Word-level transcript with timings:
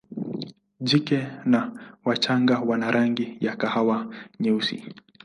Jike 0.79 1.19
na 1.45 1.71
wachanga 2.05 2.59
wana 2.59 2.91
rangi 2.91 3.37
ya 3.39 3.55
kahawa 3.55 4.13
nyeusi. 4.39 4.83